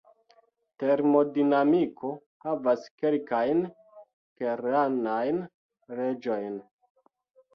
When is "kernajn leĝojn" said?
4.41-6.57